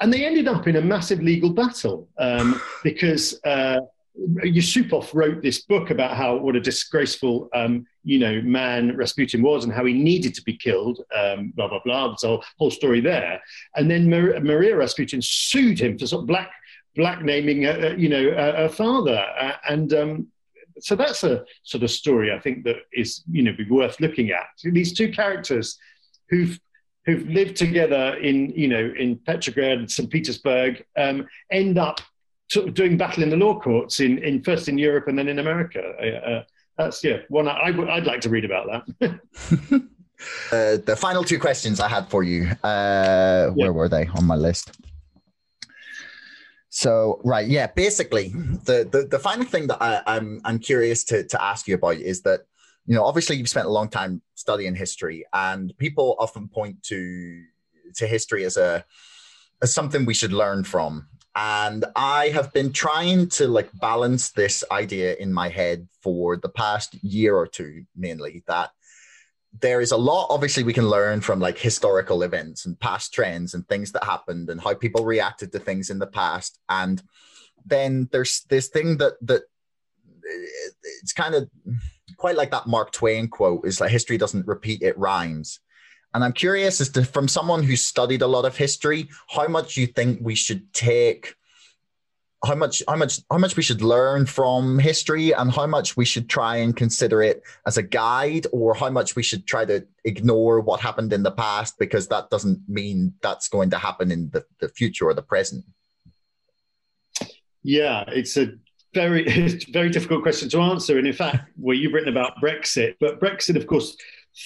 [0.00, 3.80] And they ended up in a massive legal battle um, because uh,
[4.16, 9.64] Yusupov wrote this book about how what a disgraceful, um, you know, man Rasputin was
[9.64, 11.00] and how he needed to be killed.
[11.16, 12.08] Um, blah blah blah.
[12.08, 13.42] There's a whole story there.
[13.74, 16.52] And then Mar- Maria Rasputin sued him for sort of black
[16.94, 19.24] black naming, uh, you know, a, a father.
[19.38, 20.28] Uh, and um,
[20.78, 24.30] so that's a sort of story I think that is, you know, be worth looking
[24.30, 24.46] at.
[24.62, 25.78] These two characters
[26.30, 26.58] who've
[27.04, 30.08] who've lived together in, you know, in Petrograd and St.
[30.08, 32.00] Petersburg um, end up
[32.54, 35.28] sort of doing battle in the law courts in, in first in Europe and then
[35.28, 35.82] in America.
[35.82, 36.42] Uh,
[36.78, 38.66] that's yeah, one I, I would like to read about
[39.00, 39.20] that.
[40.52, 44.36] uh, the final two questions I had for you, uh, where were they on my
[44.36, 44.70] list?
[46.70, 47.68] So right, yeah.
[47.68, 48.28] Basically,
[48.64, 51.96] the the, the final thing that I, I'm I'm curious to to ask you about
[51.96, 52.40] is that
[52.86, 57.44] you know obviously you've spent a long time studying history, and people often point to
[57.94, 58.84] to history as a
[59.62, 61.06] as something we should learn from.
[61.36, 66.48] And I have been trying to like balance this idea in my head for the
[66.48, 68.70] past year or two, mainly that
[69.60, 73.54] there is a lot obviously we can learn from like historical events and past trends
[73.54, 76.58] and things that happened and how people reacted to things in the past.
[76.68, 77.02] And
[77.64, 80.70] then there's this thing that that eh,
[81.02, 81.48] it's kind of
[82.16, 85.60] quite like that mark twain quote is like history doesn't repeat it rhymes
[86.14, 89.76] and i'm curious as to from someone who's studied a lot of history how much
[89.76, 91.34] you think we should take
[92.44, 96.04] how much how much how much we should learn from history and how much we
[96.04, 99.84] should try and consider it as a guide or how much we should try to
[100.04, 104.30] ignore what happened in the past because that doesn't mean that's going to happen in
[104.30, 105.64] the, the future or the present.
[107.62, 108.52] Yeah it's a
[108.92, 109.24] very
[109.72, 110.98] very difficult question to answer.
[110.98, 113.96] And in fact well you've written about brexit but brexit of course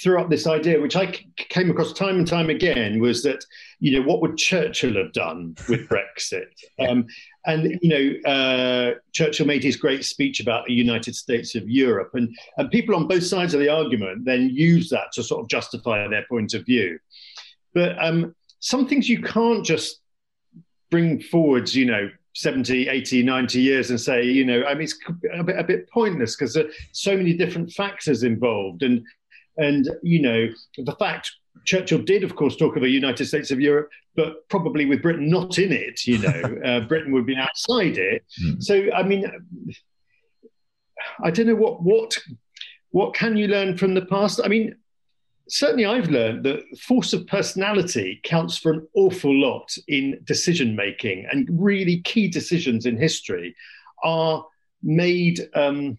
[0.03, 3.45] threw up this idea, which I came across time and time again, was that
[3.80, 6.47] you know what would Churchill have done with Brexit?
[6.78, 7.07] Um,
[7.47, 12.11] and you know, uh, Churchill made his great speech about the United States of Europe,
[12.14, 15.49] and and people on both sides of the argument then use that to sort of
[15.49, 16.99] justify their point of view.
[17.74, 20.01] But um, some things you can't just
[20.91, 24.99] bring forwards, you know, 70, 80, 90 years and say, you know, I mean, it's
[25.34, 28.82] a bit, a bit pointless because there are so many different factors involved.
[28.82, 29.05] And
[29.59, 30.49] and, you know,
[30.79, 31.31] the fact
[31.65, 35.29] Churchill did, of course, talk of a United States of Europe, but probably with Britain
[35.29, 38.25] not in it, you know, uh, Britain would be outside it.
[38.43, 38.63] Mm.
[38.63, 39.31] So, I mean,
[41.23, 42.17] I don't know what, what,
[42.91, 44.41] what can you learn from the past?
[44.43, 44.75] I mean,
[45.49, 51.27] certainly I've learned that force of personality counts for an awful lot in decision making,
[51.31, 53.55] and really key decisions in history
[54.05, 54.45] are
[54.83, 55.49] made.
[55.55, 55.99] Um,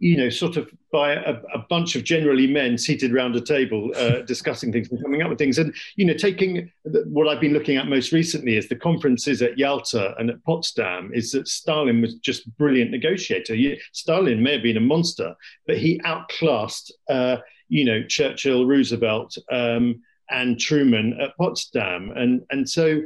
[0.00, 3.92] you know, sort of by a, a, bunch of generally men seated around a table
[3.94, 5.58] uh, discussing things and coming up with things.
[5.58, 6.72] And, you know, taking
[7.04, 11.10] what I've been looking at most recently is the conferences at Yalta and at Potsdam,
[11.12, 13.54] is that Stalin was just a brilliant negotiator.
[13.54, 15.36] He, Stalin may have been a monster,
[15.66, 17.36] but he outclassed, uh,
[17.68, 22.10] you know, Churchill, Roosevelt, um, and Truman at Potsdam.
[22.12, 23.02] And, and so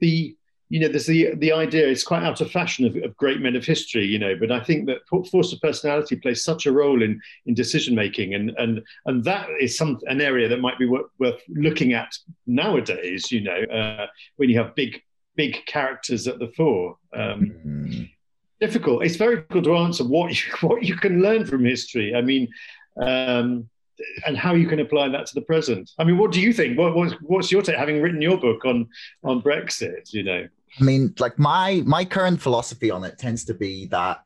[0.00, 0.36] the,
[0.70, 1.88] you know, there's the the idea.
[1.88, 4.36] It's quite out of fashion of, of, great men of history, you know.
[4.38, 8.34] But I think that force of personality plays such a role in in decision making,
[8.34, 12.16] and and and that is some an area that might be worth, worth looking at
[12.46, 13.32] nowadays.
[13.32, 14.06] You know, uh,
[14.36, 15.02] when you have big
[15.34, 16.96] big characters at the fore.
[17.12, 18.02] Um, mm-hmm.
[18.60, 19.02] Difficult.
[19.02, 22.14] It's very difficult to answer what you, what you can learn from history.
[22.14, 22.48] I mean.
[23.00, 23.68] Um,
[24.26, 25.90] and how you can apply that to the present.
[25.98, 26.78] I mean, what do you think?
[26.78, 28.88] What, what's, what's your take, having written your book on
[29.22, 30.10] on Brexit?
[30.14, 30.48] You know,
[30.78, 34.22] I mean, like my my current philosophy on it tends to be that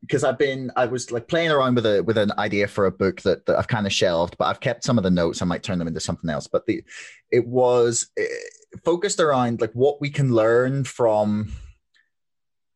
[0.00, 2.90] because I've been I was like playing around with a with an idea for a
[2.90, 5.42] book that, that I've kind of shelved, but I've kept some of the notes.
[5.42, 6.46] I might turn them into something else.
[6.46, 6.82] But the
[7.30, 8.30] it was it
[8.74, 11.52] eh, focused around like what we can learn from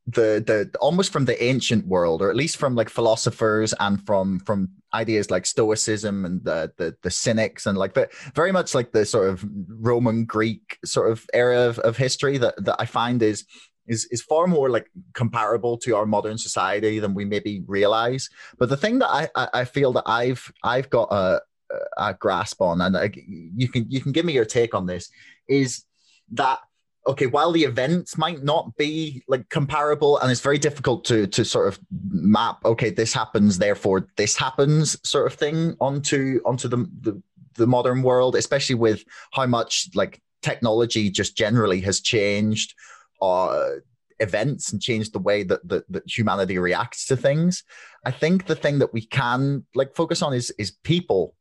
[0.07, 4.40] the the almost from the ancient world or at least from like philosophers and from
[4.40, 7.96] from ideas like stoicism and the the, the cynics and like
[8.34, 12.55] very much like the sort of roman greek sort of era of, of history that
[12.64, 13.44] that i find is
[13.90, 18.30] is is far more like comparable to our modern society than we maybe realize.
[18.59, 21.40] But the thing that i i feel that i've i've got a
[21.96, 25.09] a grasp on and I, you can you can give me your take on this
[25.48, 25.84] is
[26.32, 26.59] that
[27.11, 31.44] okay, while the events might not be like comparable, and it's very difficult to to
[31.44, 31.78] sort of
[32.11, 37.22] map, okay, this happens, therefore this happens, sort of thing onto onto the the,
[37.54, 42.74] the modern world, especially with how much like technology just generally has changed
[43.20, 43.68] uh,
[44.20, 47.64] events and changed the way that, that that humanity reacts to things.
[48.04, 51.34] I think the thing that we can like focus on is is people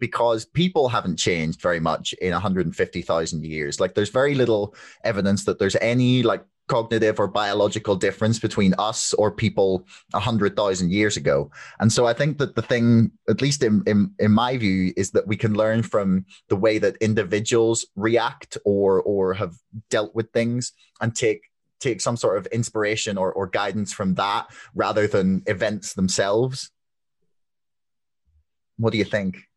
[0.00, 3.78] because people haven't changed very much in 150,000 years.
[3.78, 4.74] Like there's very little
[5.04, 11.16] evidence that there's any like cognitive or biological difference between us or people 100,000 years
[11.16, 11.50] ago.
[11.80, 15.10] And so I think that the thing, at least in, in, in my view, is
[15.10, 19.56] that we can learn from the way that individuals react or, or have
[19.90, 21.42] dealt with things and take
[21.80, 26.70] take some sort of inspiration or, or guidance from that rather than events themselves.
[28.76, 29.49] What do you think?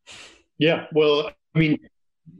[0.63, 1.77] Yeah, well, I mean,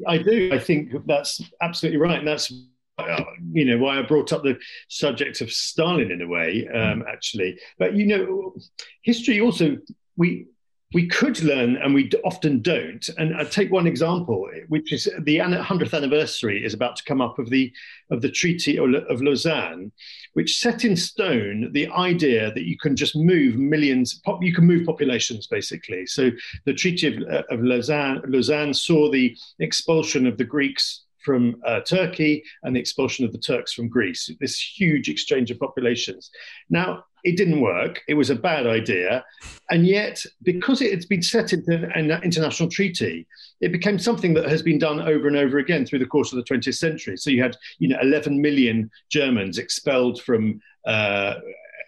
[0.08, 0.50] I do.
[0.54, 2.20] I think that's absolutely right.
[2.20, 2.54] And that's,
[2.98, 4.58] uh, you know, why I brought up the
[4.88, 7.60] subject of Stalin in a way, um, actually.
[7.78, 8.56] But, you know,
[9.02, 9.76] history also,
[10.16, 10.48] we,
[10.94, 13.08] we could learn and we often don't.
[13.18, 17.40] And I take one example, which is the 100th anniversary is about to come up
[17.40, 17.72] of the
[18.12, 19.92] of the Treaty of Lausanne,
[20.34, 24.86] which set in stone the idea that you can just move millions, you can move
[24.86, 26.06] populations basically.
[26.06, 26.30] So
[26.66, 32.44] the Treaty of, of Lausanne, Lausanne saw the expulsion of the Greeks from uh, Turkey
[32.64, 36.30] and the expulsion of the Turks from Greece, this huge exchange of populations.
[36.70, 38.02] Now, it didn't work.
[38.08, 39.24] It was a bad idea.
[39.70, 43.26] And yet, because it had been set into an international treaty,
[43.62, 46.38] it became something that has been done over and over again through the course of
[46.38, 47.16] the 20th century.
[47.18, 51.36] So you had, you know, 11 million Germans expelled from uh,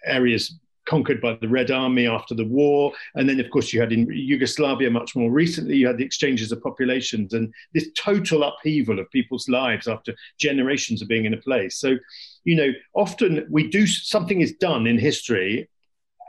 [0.06, 2.92] areas conquered by the Red Army after the war.
[3.14, 6.52] And then, of course, you had in Yugoslavia much more recently, you had the exchanges
[6.52, 11.38] of populations and this total upheaval of people's lives after generations of being in a
[11.38, 11.78] place.
[11.78, 11.96] So,
[12.44, 15.68] you know, often we do something is done in history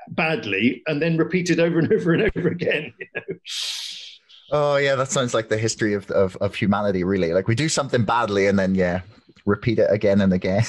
[0.10, 2.94] badly and then repeated over and over and over again.
[3.00, 3.40] You know?
[4.50, 7.34] Oh yeah, that sounds like the history of, of, of humanity, really.
[7.34, 9.02] Like we do something badly and then yeah,
[9.48, 10.64] repeat it again and again.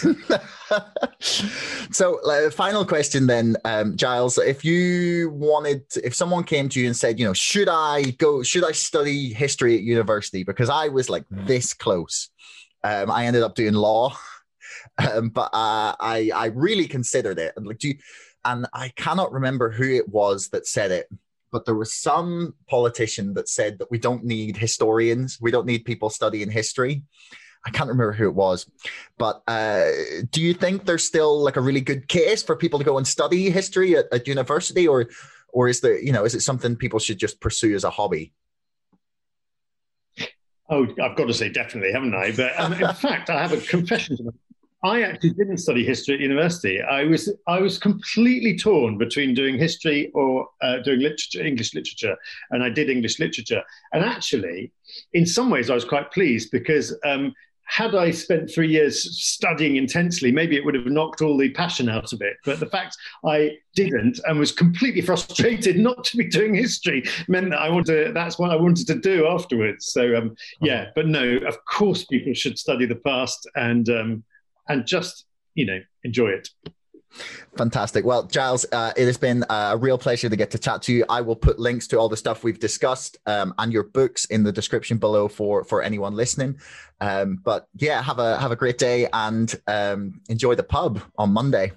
[1.20, 4.38] so, uh, final question then, um, Giles.
[4.38, 8.42] If you wanted, if someone came to you and said, you know, should I go,
[8.42, 10.44] should I study history at university?
[10.44, 12.30] Because I was like this close.
[12.84, 14.16] Um, I ended up doing law,
[14.98, 17.52] um, but uh, I I really considered it.
[17.56, 17.98] And like, do you,
[18.44, 21.08] and I cannot remember who it was that said it
[21.50, 25.86] but there was some politician that said that we don't need historians, we don't need
[25.86, 27.04] people studying history.
[27.66, 28.70] I can't remember who it was,
[29.18, 29.84] but uh,
[30.30, 33.06] do you think there's still like a really good case for people to go and
[33.06, 35.08] study history at, at university, or
[35.48, 38.32] or is there you know is it something people should just pursue as a hobby?
[40.70, 42.32] Oh, I've got to say definitely, haven't I?
[42.32, 44.34] But um, in fact, I have a confession to make.
[44.84, 46.80] I actually didn't study history at university.
[46.80, 52.16] I was I was completely torn between doing history or uh, doing literature, English literature,
[52.50, 53.62] and I did English literature.
[53.92, 54.70] And actually,
[55.14, 57.34] in some ways, I was quite pleased because um,
[57.68, 61.88] had I spent three years studying intensely, maybe it would have knocked all the passion
[61.88, 62.36] out of it.
[62.44, 67.50] But the fact I didn't and was completely frustrated not to be doing history meant
[67.50, 69.92] that I wanted to, that's what I wanted to do afterwards.
[69.92, 74.24] So um, yeah, but no, of course people should study the past and um,
[74.68, 76.48] and just you know enjoy it.
[77.56, 78.04] Fantastic.
[78.04, 81.04] Well, Giles, uh, it has been a real pleasure to get to chat to you.
[81.08, 84.42] I will put links to all the stuff we've discussed um, and your books in
[84.44, 86.60] the description below for for anyone listening.
[87.00, 91.32] Um, but yeah, have a have a great day and um, enjoy the pub on
[91.32, 91.72] Monday.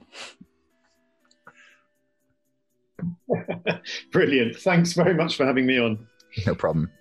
[4.12, 4.58] Brilliant.
[4.58, 6.08] Thanks very much for having me on.
[6.46, 6.92] No problem.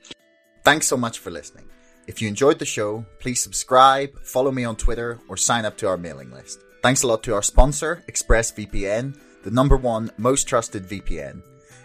[0.64, 1.66] Thanks so much for listening.
[2.06, 5.88] If you enjoyed the show, please subscribe, follow me on Twitter, or sign up to
[5.88, 6.60] our mailing list.
[6.82, 11.42] Thanks a lot to our sponsor, ExpressVPN, the number one most trusted VPN.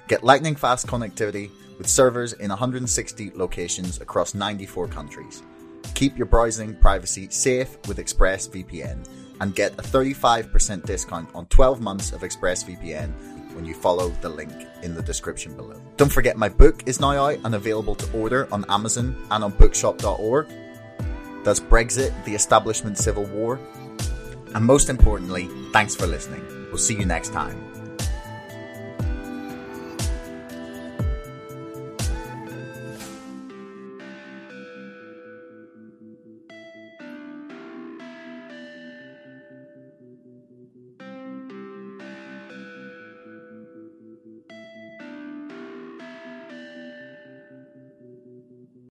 [0.08, 5.44] Get lightning fast connectivity with servers in 160 locations across 94 countries.
[5.96, 9.06] Keep your browsing privacy safe with ExpressVPN
[9.42, 14.54] and get a 35% discount on 12 months of ExpressVPN when you follow the link
[14.82, 15.82] in the description below.
[15.98, 19.52] Don't forget my book is now out and available to order on Amazon and on
[19.52, 20.48] bookshop.org.
[21.44, 23.60] That's Brexit, the Establishment Civil War,
[24.56, 26.44] and most importantly, thanks for listening.
[26.70, 27.65] We'll see you next time.